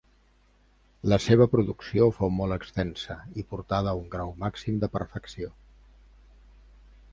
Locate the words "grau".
4.17-4.35